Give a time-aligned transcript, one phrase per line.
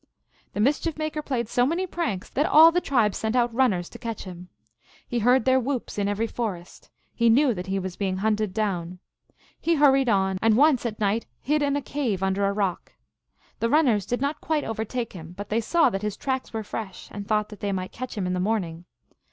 [0.53, 3.99] The Mischief Maker played so many pranks that all the tribes sent out runners to
[3.99, 4.49] catch him.
[5.07, 5.95] He heard THE MERRY TALES OF LOX.
[5.95, 6.89] 201 their whoops in every forest.
[7.13, 8.97] He knew that he was being hunted down.
[9.59, 12.93] He hurried on, and once at iii lit hid in a cave under a rock.
[13.59, 16.63] The runners did o not quite overtake him, but they saw that his tracks were
[16.63, 18.85] fresh, and thought they might catch him in the morning.